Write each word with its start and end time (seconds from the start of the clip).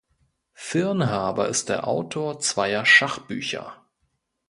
Firnhaber 0.55 1.47
ist 1.49 1.69
der 1.69 1.87
Autor 1.87 2.39
zweier 2.39 2.87
Schachbücher. 2.87 3.85